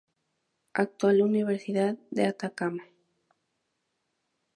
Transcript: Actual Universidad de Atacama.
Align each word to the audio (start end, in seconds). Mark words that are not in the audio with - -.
Actual 0.73 1.21
Universidad 1.21 1.95
de 2.09 2.25
Atacama. 2.25 2.83